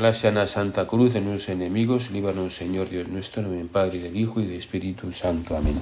[0.00, 4.16] la sana Santa Cruz de nuestros enemigos, líbranos, Señor Dios nuestro, en el Padre, del
[4.16, 5.56] Hijo y del Espíritu Santo.
[5.56, 5.80] Amén.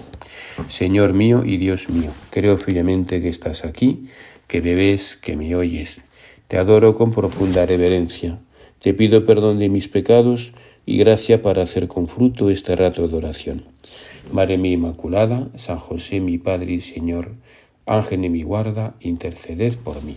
[0.68, 4.06] Señor mío y Dios mío, creo fielmente que estás aquí,
[4.46, 6.00] que me ves, que me oyes.
[6.46, 8.38] Te adoro con profunda reverencia.
[8.80, 10.52] Te pido perdón de mis pecados
[10.86, 13.64] y gracia para hacer con fruto este rato de oración.
[14.30, 17.32] Madre mía Inmaculada, San José mi Padre y Señor,
[17.86, 20.16] Ángel mi guarda, interceded por mí.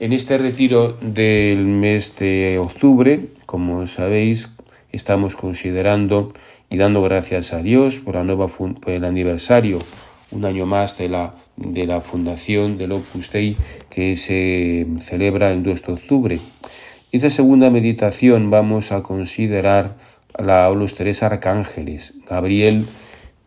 [0.00, 4.48] En este retiro del mes de octubre, como sabéis,
[4.92, 6.32] estamos considerando
[6.70, 9.78] y dando gracias a Dios por, la nueva por el aniversario,
[10.30, 13.58] un año más de la, de la fundación del Opus Dei
[13.90, 16.34] que se celebra el 2 de octubre.
[16.36, 16.40] En
[17.18, 19.96] esta segunda meditación vamos a considerar
[20.32, 22.86] a los tres arcángeles, Gabriel,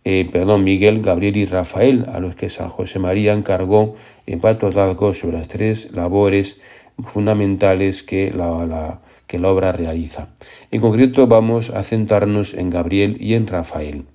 [0.05, 3.95] eh, perdón, Miguel, Gabriel y Rafael, a los que San José María encargó
[4.25, 6.59] en patotazgo sobre las tres labores
[7.05, 10.29] fundamentales que la, que la obra realiza.
[10.71, 14.05] En concreto vamos a centrarnos en Gabriel y en Rafael.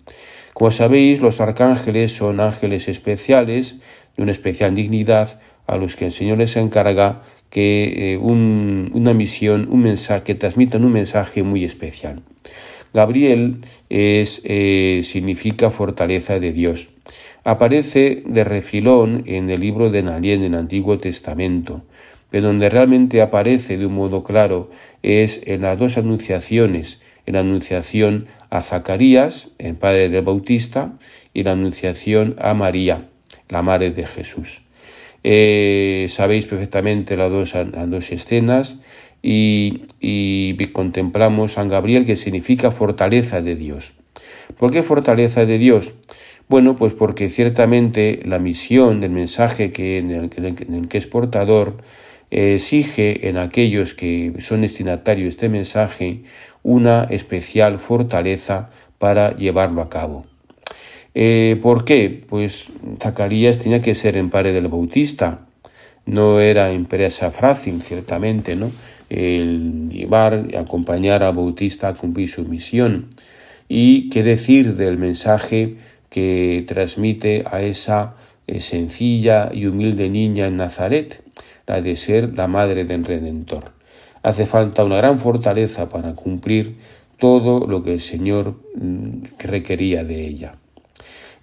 [0.53, 3.77] Como sabéis, los arcángeles son ángeles especiales
[4.17, 9.69] de una especial dignidad a los que el Señor les encarga que eh, una misión,
[9.71, 12.23] un mensaje, que transmitan un mensaje muy especial.
[12.95, 16.89] Gabriel es, eh, significa fortaleza de Dios.
[17.45, 21.83] Aparece de refilón en el libro de Nalien en el Antiguo Testamento,
[22.31, 24.71] pero donde realmente aparece de un modo claro
[25.03, 30.99] es en las dos anunciaciones, en la anunciación a Zacarías, el padre del Bautista,
[31.35, 33.09] y la anunciación a María,
[33.49, 34.63] la madre de Jesús.
[35.25, 38.79] Eh, sabéis perfectamente las dos escenas
[39.23, 43.93] y, y contemplamos San Gabriel que significa fortaleza de Dios.
[44.57, 45.93] ¿Por qué fortaleza de Dios?
[46.49, 51.77] Bueno, pues porque ciertamente la misión del mensaje que en, el, que es portador
[52.31, 56.23] exige en aquellos que son destinatarios de este mensaje
[56.63, 60.27] una especial fortaleza para llevarlo a cabo.
[61.15, 62.25] Eh, ¿Por qué?
[62.27, 62.71] Pues
[63.01, 65.47] Zacarías tenía que ser en padre del Bautista.
[66.07, 68.71] No era empresa fácil, ciertamente, ¿no?
[69.09, 73.09] El llevar y acompañar a Bautista a cumplir su misión.
[73.69, 75.77] Y qué decir del mensaje
[76.11, 78.15] que transmite a esa
[78.47, 81.23] eh, sencilla y humilde niña en Nazaret,
[81.67, 83.73] la de ser la madre del Redentor.
[84.23, 86.77] Hace falta una gran fortaleza para cumplir
[87.19, 90.55] todo lo que el Señor mm, requería de ella.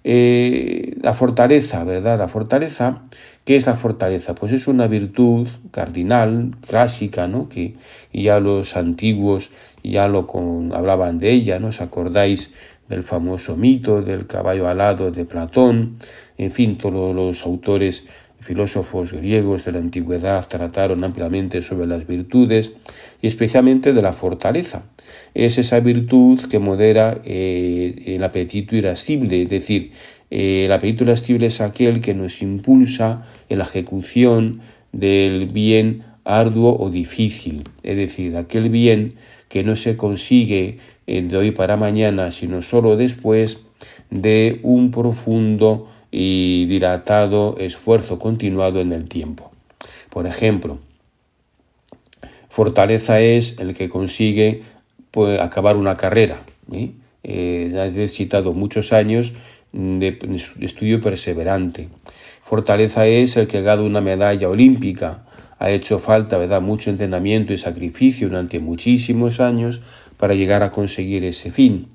[0.02, 2.18] Eh, la fortaleza, ¿verdad?
[2.18, 3.02] La fortaleza,
[3.46, 4.34] ¿qué es la fortaleza?
[4.34, 7.48] Pues es una virtud cardinal, clásica, ¿no?
[7.48, 7.76] Que
[8.12, 9.50] ya los antiguos
[9.84, 10.26] ya lo
[10.74, 11.68] hablaban de ella, ¿no?
[11.68, 12.50] ¿Os acordáis
[12.88, 15.94] del famoso mito del caballo alado de Platón?
[16.36, 18.04] En fin, todos los autores
[18.40, 22.74] filósofos griegos de la antigüedad trataron ampliamente sobre las virtudes
[23.22, 24.84] y especialmente de la fortaleza.
[25.34, 29.92] Es esa virtud que modera eh, el apetito irascible, es decir,
[30.30, 34.60] eh, el apetito irascible es aquel que nos impulsa en la ejecución
[34.92, 39.14] del bien arduo o difícil, es decir, aquel bien
[39.48, 43.60] que no se consigue eh, de hoy para mañana, sino solo después
[44.10, 49.52] de un profundo y dilatado esfuerzo continuado en el tiempo.
[50.10, 50.78] Por ejemplo,
[52.48, 54.62] fortaleza es el que consigue
[55.12, 56.44] pues, acabar una carrera.
[56.72, 56.92] ¿eh?
[57.22, 59.32] ha necesitado muchos años
[59.76, 60.18] de
[60.60, 61.90] estudio perseverante.
[62.42, 65.26] Fortaleza es el que ha ganado una medalla olímpica.
[65.58, 69.80] Ha hecho falta, ¿verdad?, mucho entrenamiento y sacrificio durante muchísimos años
[70.16, 71.88] para llegar a conseguir ese fin.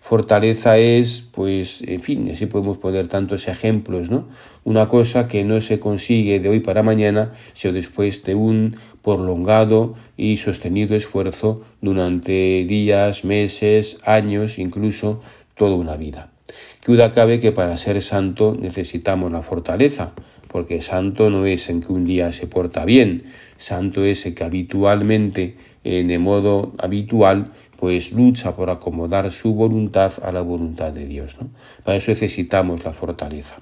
[0.00, 4.28] Fortaleza es, pues, en fin, así podemos poner tantos ejemplos, ¿no?
[4.64, 9.94] Una cosa que no se consigue de hoy para mañana, sino después de un prolongado
[10.16, 15.20] y sostenido esfuerzo durante días, meses, años, incluso
[15.56, 16.35] toda una vida.
[16.80, 20.12] Que duda cabe que para ser santo necesitamos la fortaleza,
[20.48, 23.24] porque santo no es en que un día se porta bien,
[23.56, 30.12] santo es el que habitualmente, eh, de modo habitual, pues lucha por acomodar su voluntad
[30.22, 31.36] a la voluntad de Dios.
[31.84, 33.56] Para eso necesitamos la fortaleza.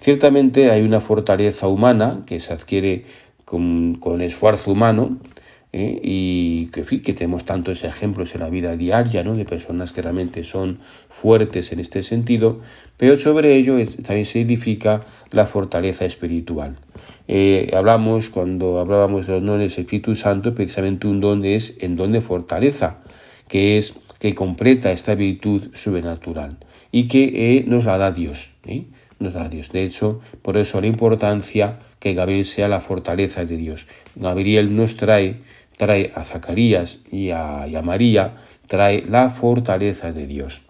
[0.00, 3.04] Ciertamente hay una fortaleza humana que se adquiere
[3.44, 5.16] con esfuerzo humano,
[5.72, 6.00] ¿eh?
[6.02, 9.34] y que, que tenemos tantos ejemplos en la vida diaria ¿no?
[9.34, 10.78] de personas que realmente son
[11.08, 12.60] fuertes en este sentido,
[12.96, 15.00] pero sobre ello también se edifica
[15.30, 16.76] la fortaleza espiritual.
[17.26, 21.96] Eh, hablamos, cuando hablábamos de los dones del Espíritu Santo, precisamente un don es en
[21.96, 22.98] don de fortaleza,
[23.48, 26.58] que es que completa esta virtud sobrenatural
[26.90, 28.50] y que eh, nos la da Dios.
[29.20, 29.70] Nos da Dios.
[29.72, 33.86] De hecho, por eso la importancia que Gabriel sea la fortaleza de Dios.
[34.14, 35.36] Gabriel nos trae
[35.78, 38.36] trae a Zacarías y a, María,
[38.66, 40.62] trae la fortaleza de Dios.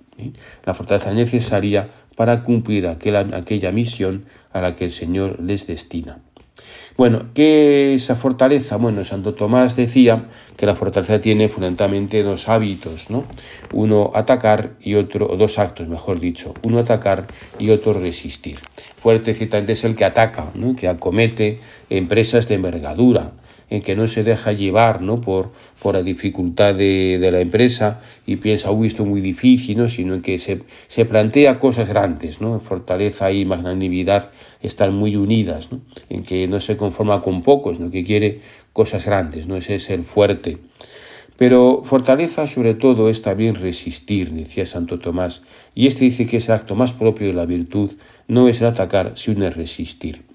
[0.64, 6.18] La fortaleza necesaria para cumplir aquella misión a la que el Señor les destina.
[6.96, 8.76] Bueno, ¿qué es esa fortaleza?
[8.76, 10.24] Bueno, Santo Tomás decía
[10.56, 13.24] que la fortaleza tiene fundamentalmente dos hábitos, ¿no?
[13.72, 18.58] Uno atacar y otro, dos actos, mejor dicho, uno atacar y otro resistir.
[18.96, 20.74] Fuerte ciertamente es el que ataca, ¿no?
[20.74, 23.30] que acomete empresas de envergadura,
[23.70, 25.20] en que no se deja llevar ¿no?
[25.20, 29.76] por, por la dificultad de, de la empresa y piensa, uy, esto es muy difícil,
[29.76, 29.88] ¿no?
[29.88, 32.60] sino en que se, se plantea cosas grandes, ¿no?
[32.60, 34.30] fortaleza y magnanimidad
[34.62, 35.80] están muy unidas, ¿no?
[36.08, 38.40] en que no se conforma con pocos, sino que quiere
[38.72, 39.56] cosas grandes, ¿no?
[39.56, 40.58] ese es el fuerte.
[41.36, 45.42] Pero fortaleza sobre todo es también resistir, decía Santo Tomás,
[45.72, 47.92] y este dice que es el acto más propio de la virtud,
[48.26, 50.27] no es el atacar, sino el resistir.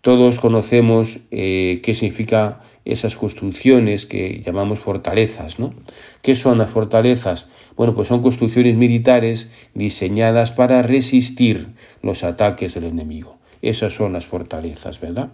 [0.00, 5.74] Todos conocemos eh, qué significa esas construcciones que llamamos fortalezas, ¿no?
[6.22, 7.46] ¿Qué son las fortalezas?
[7.76, 11.68] Bueno, pues son construcciones militares diseñadas para resistir
[12.02, 13.38] los ataques del enemigo.
[13.60, 15.30] Esas son las fortalezas, ¿verdad?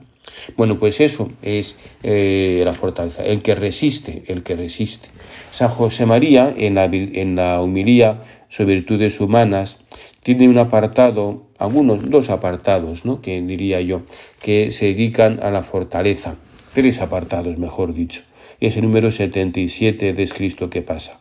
[0.56, 5.08] Bueno, pues eso es eh, la fortaleza, el que resiste, el que resiste.
[5.50, 9.78] San José María, en la, en la humilía sobre virtudes humanas,
[10.23, 13.20] tiene un apartado, algunos dos apartados, ¿no?
[13.20, 14.02] que diría yo,
[14.43, 16.37] que se dedican a la fortaleza.
[16.75, 18.23] Tres apartados, mejor dicho.
[18.61, 21.20] Es el número 77 de Cristo que pasa.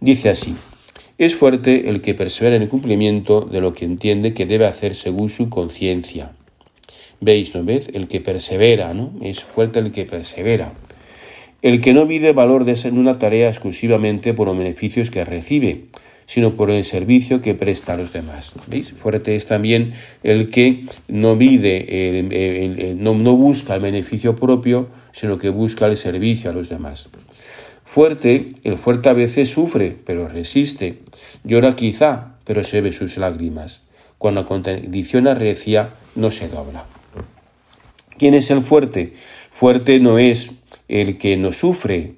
[0.00, 0.54] Dice así,
[1.18, 4.94] es fuerte el que persevera en el cumplimiento de lo que entiende que debe hacer
[4.94, 6.32] según su conciencia.
[7.20, 7.90] ¿Veis, no ves?
[7.92, 9.12] El que persevera, ¿no?
[9.20, 10.72] Es fuerte el que persevera.
[11.60, 15.84] El que no mide valor de en una tarea exclusivamente por los beneficios que recibe,
[16.24, 18.54] sino por el servicio que presta a los demás.
[18.68, 18.92] ¿Veis?
[18.92, 25.50] Fuerte es también el que no mide, no, no busca el beneficio propio, sino que
[25.50, 27.10] busca el servicio a los demás.
[27.84, 31.00] Fuerte, el fuerte a veces sufre, pero resiste.
[31.44, 33.82] Llora quizá, pero se ve sus lágrimas.
[34.16, 36.99] Cuando la condición arrecia, no se dobla.
[38.20, 39.14] ¿Quién es el fuerte?
[39.50, 40.50] Fuerte no es
[40.88, 42.16] el que no sufre,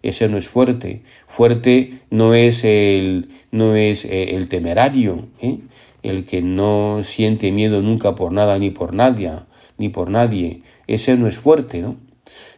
[0.00, 1.02] ese no es fuerte.
[1.26, 5.58] Fuerte no es el, no es eh, el temerario, ¿eh?
[6.04, 9.32] el que no siente miedo nunca por nada ni por nadie,
[9.76, 10.62] ni por nadie.
[10.86, 11.96] Ese no es fuerte, ¿no?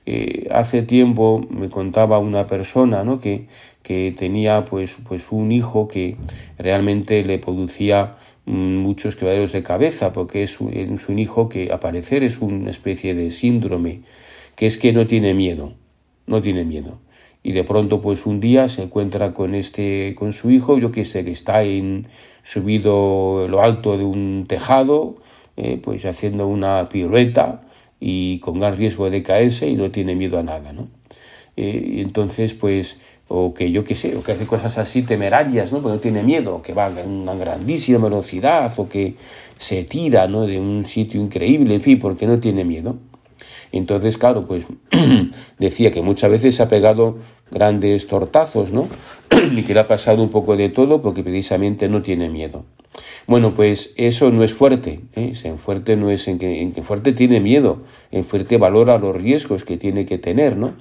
[0.04, 3.18] Eh, hace tiempo me contaba una persona ¿no?
[3.18, 3.46] que,
[3.82, 6.16] que tenía pues, pues un hijo que
[6.58, 12.40] realmente le producía muchos quebraderos de cabeza porque es un, hijo que a parecer es
[12.40, 14.02] una especie de síndrome
[14.54, 15.74] que es que no tiene miedo
[16.26, 16.98] no tiene miedo.
[17.42, 21.04] Y de pronto pues un día se encuentra con este con su hijo yo que
[21.04, 22.08] sé que está en
[22.42, 25.16] subido lo alto de un tejado
[25.56, 27.62] eh, pues haciendo una pirueta
[28.00, 30.88] y con gran riesgo de caerse y no tiene miedo a nada no
[31.56, 35.82] eh, entonces pues o que yo qué sé o que hace cosas así temerarias no
[35.82, 39.14] porque no tiene miedo que va a una grandísima velocidad o que
[39.58, 42.96] se tira no de un sitio increíble en fin porque no tiene miedo
[43.72, 44.66] entonces, claro, pues
[45.58, 47.18] decía que muchas veces ha pegado
[47.50, 48.88] grandes tortazos, ¿no?
[49.52, 52.64] y que le ha pasado un poco de todo porque precisamente no tiene miedo.
[53.26, 55.00] Bueno, pues eso no es fuerte.
[55.14, 55.32] ¿eh?
[55.44, 59.14] En fuerte no es en que, en que fuerte tiene miedo, en fuerte valora los
[59.14, 60.74] riesgos que tiene que tener, ¿no?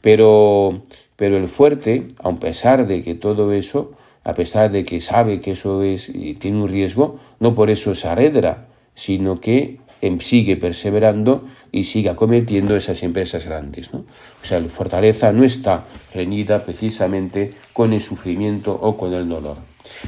[0.00, 0.82] Pero,
[1.20, 3.92] pero el fuerte, a pesar de que todo eso,
[4.24, 8.08] a pesar de que sabe que eso es tiene un riesgo, no por eso se
[8.08, 13.92] arredra, sino que Em, sigue perseverando y sigue acometiendo esas empresas grandes.
[13.92, 14.00] ¿no?
[14.42, 19.58] O sea, la fortaleza no está reñida precisamente con el sufrimiento o con el dolor.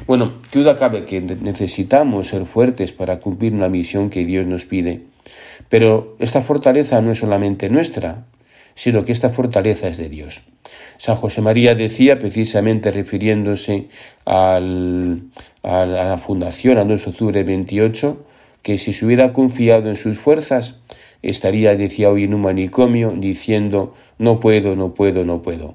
[0.06, 5.02] Bueno, duda cabe que necesitamos ser fuertes para cumplir una misión que Dios nos pide,
[5.68, 8.26] pero esta fortaleza no es solamente nuestra,
[8.74, 10.42] sino que esta fortaleza es de Dios.
[10.98, 13.88] San José María decía, precisamente refiriéndose
[14.24, 15.24] al,
[15.62, 18.24] a la fundación, a nuestro octubre 28,
[18.62, 20.80] que si se hubiera confiado en sus fuerzas,
[21.22, 25.74] estaría, decía hoy, en un manicomio diciendo, no puedo, no puedo, no puedo.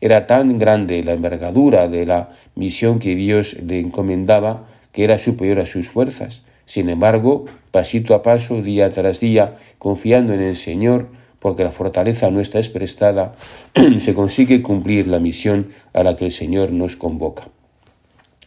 [0.00, 5.60] Era tan grande la envergadura de la misión que Dios le encomendaba que era superior
[5.60, 6.42] a sus fuerzas.
[6.66, 11.08] Sin embargo, pasito a paso, día tras día, confiando en el Señor,
[11.40, 13.34] porque la fortaleza nuestra es prestada,
[14.00, 17.48] se consigue cumplir la misión a la que el Señor nos convoca.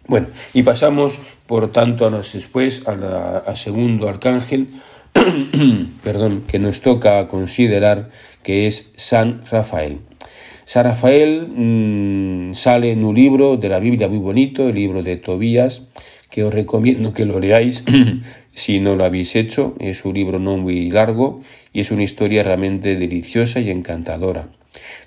[0.07, 4.67] Bueno, y pasamos, por tanto, a los después al segundo arcángel,
[6.03, 8.09] perdón, que nos toca considerar
[8.43, 9.99] que es San Rafael.
[10.65, 15.17] San Rafael mm, sale en un libro de la Biblia muy bonito, el libro de
[15.17, 15.83] Tobías,
[16.29, 17.83] que os recomiendo que lo leáis
[18.53, 19.75] si no lo habéis hecho.
[19.79, 21.41] Es un libro no muy largo
[21.73, 24.49] y es una historia realmente deliciosa y encantadora.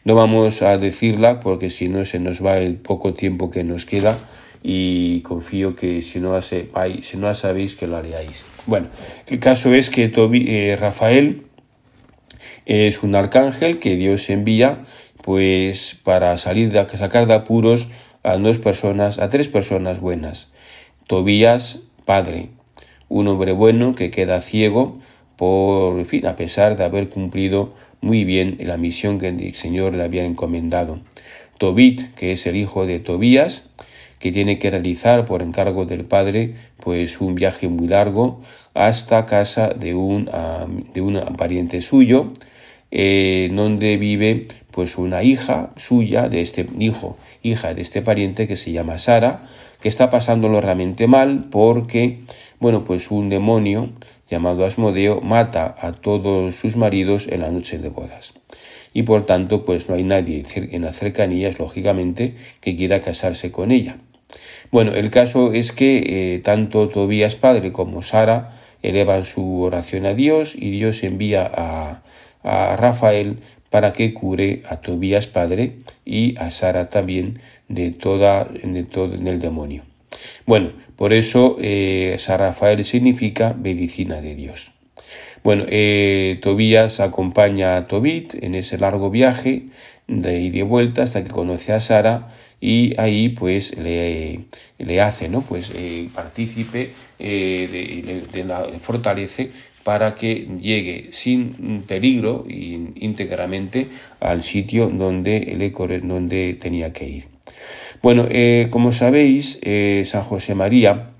[0.05, 3.85] No vamos a decirla porque si no se nos va el poco tiempo que nos
[3.85, 4.17] queda
[4.63, 6.71] y confío que si no, hace,
[7.03, 8.45] si no sabéis que lo haríais.
[8.67, 8.89] Bueno,
[9.27, 11.43] el caso es que eh, Rafael
[12.65, 14.85] es un arcángel que Dios envía
[15.23, 17.89] pues para salir de sacar de apuros
[18.23, 20.53] a dos personas, a tres personas buenas.
[21.07, 22.51] Tobías, padre,
[23.09, 24.99] un hombre bueno que queda ciego
[25.37, 30.05] por fin, a pesar de haber cumplido muy bien la misión que el Señor le
[30.05, 31.01] había encomendado.
[31.59, 33.69] Tobit, que es el hijo de Tobías,
[34.19, 38.41] que tiene que realizar por encargo del padre pues un viaje muy largo
[38.75, 40.31] hasta casa de un,
[40.95, 42.33] de un pariente suyo
[42.91, 48.57] eh, donde vive pues una hija suya de este hijo hija de este pariente que
[48.57, 49.49] se llama Sara
[49.81, 52.21] que está pasándolo realmente mal porque
[52.61, 53.91] bueno pues un demonio
[54.31, 58.35] llamado Asmodeo mata a todos sus maridos en la noche de bodas.
[58.93, 63.71] Y por tanto pues no hay nadie en las cercanías lógicamente que quiera casarse con
[63.71, 63.99] ella.
[64.73, 70.15] Bueno, el caso es que eh, tanto Tobías padre como Sara elevan su oración a
[70.15, 72.03] Dios y Dios envía a,
[72.43, 73.39] a Rafael
[73.71, 79.27] para que cure a Tobías padre y a Sara también de toda de todo en
[79.27, 79.83] el demonio.
[80.47, 84.73] Bueno, por eso eh, San Rafael significa medicina de Dios.
[85.43, 89.67] Bueno, eh, Tobías acompaña a Tobit en ese largo viaje
[90.09, 92.29] de ida y vuelta hasta que conoce a Sara
[92.61, 94.47] y ahí pues le,
[94.79, 95.43] le hace, ¿no?
[95.43, 98.05] Pues eh, partícipe, eh,
[98.45, 99.51] la, fortalece
[99.87, 103.87] para que llegue sin peligro íntegramente
[104.19, 105.39] al sitio donde,
[106.03, 107.25] donde tenía que ir.
[108.03, 111.11] Bueno, eh, como sabéis, eh, San José María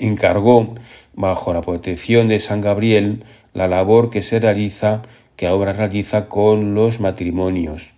[0.00, 0.74] encargó,
[1.14, 3.22] bajo la protección de San Gabriel,
[3.54, 5.02] la labor que se realiza,
[5.36, 7.90] que ahora realiza con los matrimonios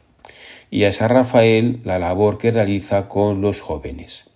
[0.71, 4.29] y a San Rafael la labor que realiza con los jóvenes.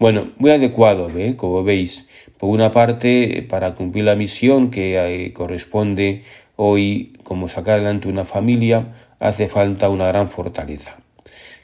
[0.00, 1.36] Bueno, muy adecuado, ¿ve?
[1.36, 2.08] como veis.
[2.38, 6.22] Por una parte, para cumplir la misión que eh, corresponde
[6.56, 10.98] hoy, como sacar adelante una familia, hace falta una gran fortaleza.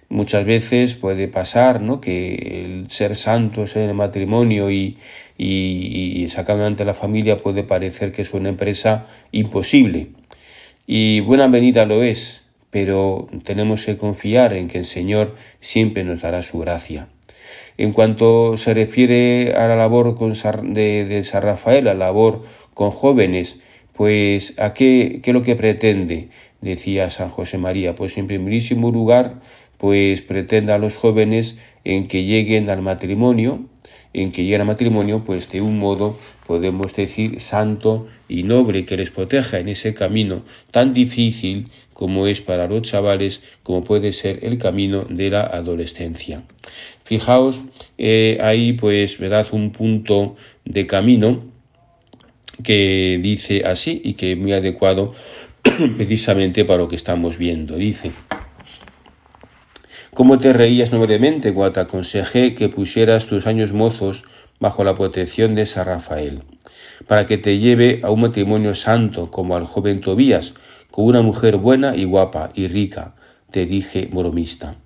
[0.09, 2.01] Muchas veces puede pasar ¿no?
[2.01, 4.99] que el ser santos en el matrimonio y,
[5.39, 10.09] y, y sacar adelante la familia puede parecer que es una empresa imposible.
[10.87, 16.21] Y buena venida lo es, pero tenemos que confiar en que el Señor siempre nos
[16.23, 17.09] dará su gracia.
[17.81, 22.45] En cuanto se refiere a la labor de, San Rafael, a la labor
[22.75, 23.59] con jóvenes,
[23.95, 26.29] pues ¿a qué, qué es lo que pretende?
[26.61, 29.41] Decía San José María, pues en primerísimo lugar,
[29.79, 33.61] pues pretende a los jóvenes en que lleguen al matrimonio,
[34.13, 38.99] en que lleguen al matrimonio, pues de un modo podemos decir santo y noble que
[38.99, 44.41] les proteja en ese camino tan difícil como es para los chavales, como puede ser
[44.43, 46.43] el camino de la adolescencia.
[47.11, 47.61] Fijaos,
[47.99, 51.43] eh, ahí pues verdad un punto de camino
[52.63, 55.13] que dice así y que es muy adecuado
[55.97, 57.75] precisamente para lo que estamos viendo.
[57.75, 58.13] Dice,
[60.15, 64.23] ¿cómo te reías noblemente te aconsejé que pusieras tus años mozos
[64.61, 66.45] bajo la protección de San Rafael,
[67.09, 70.55] para que te lleve a un matrimonio santo como al joven Tobías,
[70.93, 73.17] con una mujer buena y guapa y rica,
[73.51, 74.77] te dije moromista.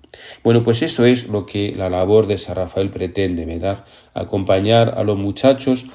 [0.43, 3.85] Bueno, pues eso es lo que la labor de San Rafael pretende, ¿verdad?
[4.13, 5.85] Acompañar a los muchachos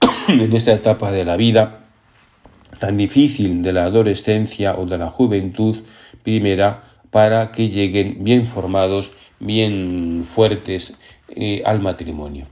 [0.28, 1.80] en esta etapa de la vida
[2.78, 5.76] tan difícil de la adolescencia o de la juventud
[6.22, 10.94] primera para que lleguen bien formados, bien fuertes
[11.28, 12.46] eh, al matrimonio.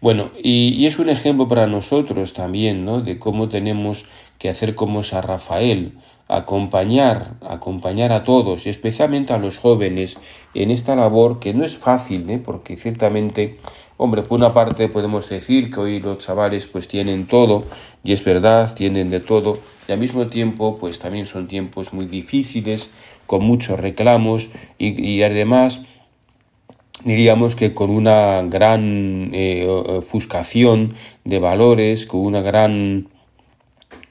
[0.00, 3.02] Bueno, y, y, es un ejemplo para nosotros también, ¿no?
[3.02, 4.06] De cómo tenemos
[4.38, 5.92] que hacer como San Rafael,
[6.30, 10.16] acompañar, acompañar a todos y especialmente a los jóvenes
[10.54, 12.38] en esta labor que no es fácil, ¿eh?
[12.38, 13.56] porque ciertamente,
[13.96, 17.64] hombre, por una parte podemos decir que hoy los chavales pues tienen todo
[18.04, 19.58] y es verdad, tienen de todo
[19.88, 22.92] y al mismo tiempo pues también son tiempos muy difíciles,
[23.26, 25.80] con muchos reclamos y, y además
[27.04, 30.94] diríamos que con una gran eh, ofuscación
[31.24, 33.08] de valores, con una gran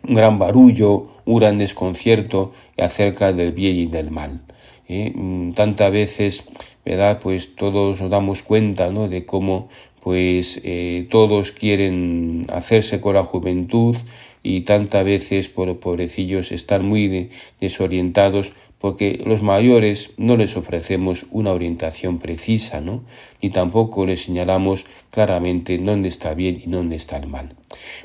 [0.09, 4.41] un gran barullo, un gran desconcierto acerca del bien y del mal.
[4.87, 5.11] ¿eh?
[5.13, 6.43] Mm, tantas veces,
[6.83, 7.19] ¿verdad?
[7.21, 9.07] Pues todos nos damos cuenta, ¿no?
[9.07, 9.69] De cómo,
[10.01, 13.95] pues, eh, todos quieren hacerse con la juventud
[14.41, 17.29] y tantas veces, por pobrecillos, están muy
[17.61, 23.03] desorientados porque los mayores no les ofrecemos una orientación precisa, ¿no?
[23.41, 27.55] Ni tampoco les señalamos claramente dónde está bien y dónde está el mal.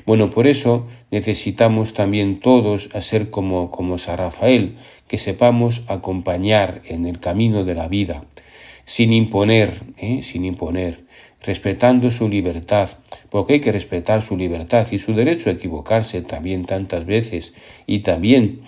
[0.05, 4.75] Bueno, por eso necesitamos también todos a ser como, como San Rafael,
[5.07, 8.25] que sepamos acompañar en el camino de la vida,
[8.85, 10.23] sin imponer, ¿eh?
[10.23, 11.05] sin imponer,
[11.41, 12.89] respetando su libertad,
[13.29, 17.53] porque hay que respetar su libertad y su derecho a equivocarse también tantas veces,
[17.85, 18.61] y también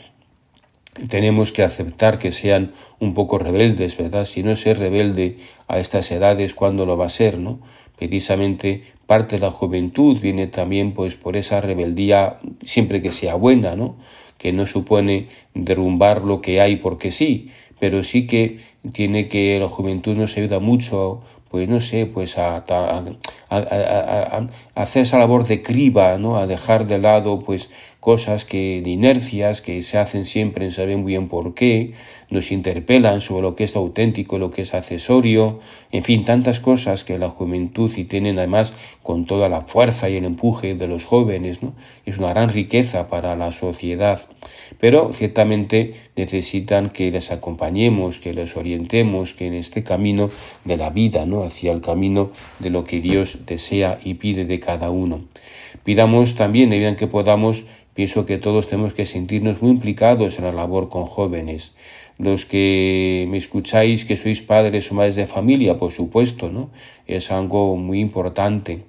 [1.09, 4.25] tenemos que aceptar que sean un poco rebeldes, ¿verdad?
[4.25, 5.37] Si no ser rebelde
[5.67, 7.59] a estas edades, ¿cuándo lo va a ser, no?
[7.97, 13.75] Precisamente parte de la juventud viene también pues por esa rebeldía, siempre que sea buena,
[13.75, 13.95] ¿no?
[14.37, 17.49] Que no supone derrumbar lo que hay porque sí,
[17.79, 18.59] pero sí que
[18.91, 23.03] tiene que la juventud nos ayuda mucho pues no sé, pues a, a,
[23.49, 26.37] a, hacer esa labor de criba, ¿no?
[26.37, 30.97] A dejar de lado, pues, cosas que, de inercias que se hacen siempre en saber
[30.97, 31.93] muy bien por qué,
[32.29, 35.59] nos interpelan sobre lo que es auténtico, lo que es accesorio,
[35.91, 40.17] en fin, tantas cosas que la juventud y tienen además con toda la fuerza y
[40.17, 41.73] el empuje de los jóvenes, ¿no?
[42.05, 44.19] Es una gran riqueza para la sociedad,
[44.79, 50.29] pero ciertamente necesitan que les acompañemos, que les orientemos, que en este camino
[50.65, 51.43] de la vida, ¿no?
[51.43, 55.21] Hacia el camino de lo que Dios desea y pide de cada uno.
[55.83, 57.63] Pidamos también, de que podamos,
[57.97, 61.73] pienso que todos tenemos que sentirnos muy implicados en la labor con jóvenes.
[62.19, 66.69] Los que me escucháis que sois padres o madres de familia, por supuesto, ¿no?
[67.07, 68.85] Es algo muy importante.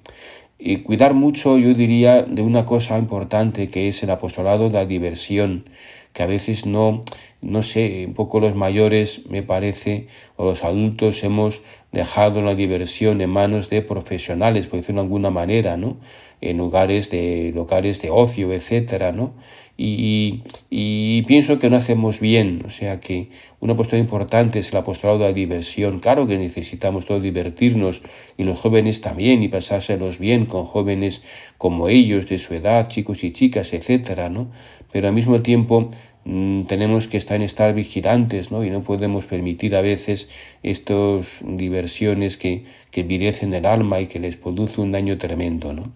[0.59, 4.85] Y cuidar mucho, yo diría, de una cosa importante que es el apostolado de la
[4.85, 5.65] diversión,
[6.13, 7.01] que a veces no,
[7.41, 11.61] no sé, un poco los mayores, me parece, o los adultos hemos
[11.91, 15.97] dejado la diversión en manos de profesionales, por decirlo de alguna manera, ¿no?
[16.41, 19.33] En lugares de, locales de ocio, etcétera, ¿no?
[19.75, 23.29] Y, y, pienso que no hacemos bien, o sea que
[23.61, 26.01] un apostolado importante es el apostolado de la diversión.
[26.01, 28.01] Claro que necesitamos todos divertirnos
[28.37, 31.23] y los jóvenes también y pasárselos bien con jóvenes
[31.57, 34.51] como ellos, de su edad, chicos y chicas, etcétera, ¿no?
[34.91, 35.91] Pero al mismo tiempo
[36.25, 38.63] Mm, tenemos que estar en estar vigilantes, ¿no?
[38.63, 40.29] Y no podemos permitir a veces
[40.63, 45.91] estas diversiones que, que virecen el alma y que les produce un daño tremendo, ¿no?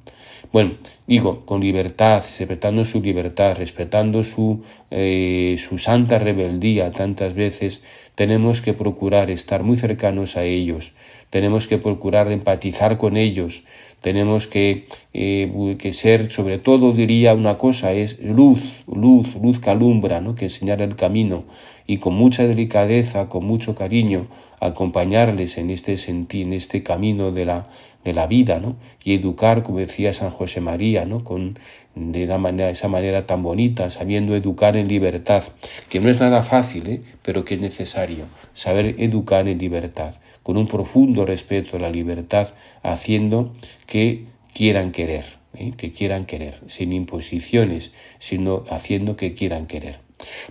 [0.53, 0.73] Bueno,
[1.07, 4.61] digo, con libertad, respetando su libertad, respetando su,
[4.91, 7.81] eh, su santa rebeldía tantas veces,
[8.13, 10.93] tenemos que procurar estar muy cercanos a ellos,
[11.31, 13.63] tenemos que procurar empatizar con ellos,
[14.01, 14.85] tenemos que,
[15.15, 20.35] eh, que ser, sobre todo diría una cosa, es luz, luz, luz que alumbra, ¿no?
[20.35, 21.45] que enseñar el camino
[21.87, 24.27] y con mucha delicadeza, con mucho cariño,
[24.59, 27.67] acompañarles en este en este camino de la,
[28.03, 28.75] de la vida, ¿no?
[29.03, 31.23] Y educar, como decía San José María, ¿no?
[31.23, 31.57] Con
[31.95, 35.43] de la manera, esa manera tan bonita, sabiendo educar en libertad,
[35.89, 37.01] que no es nada fácil, ¿eh?
[37.21, 42.49] pero que es necesario, saber educar en libertad, con un profundo respeto a la libertad,
[42.81, 43.53] haciendo
[43.85, 45.73] que quieran querer, ¿eh?
[45.77, 49.99] que quieran querer, sin imposiciones, sino haciendo que quieran querer.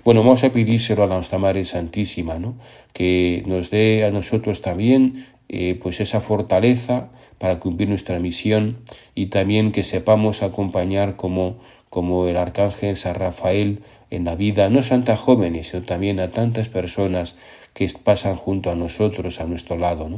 [0.05, 2.55] Bueno, vamos a pedírselo a Nuestra Madre Santísima, ¿no?
[2.93, 7.11] que nos dé a nosotros también eh, pues esa fortaleza
[7.43, 8.77] para cumplir nuestra misión
[9.17, 11.57] y también que sepamos acompañar como,
[11.91, 16.69] como el arcángel San Rafael en la vida, no santa jóvenes, sino también a tantas
[16.69, 17.35] personas
[17.75, 20.09] que pasan junto a nosotros, a nuestro lado,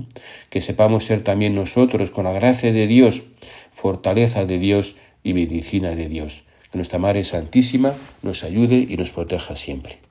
[0.51, 3.23] que sepamos ser también nosotros, con la gracia de Dios,
[3.73, 6.45] fortaleza de Dios y medicina de Dios.
[6.71, 10.05] Que nuestra Madre Santísima nos ayude y nos proteja siempre.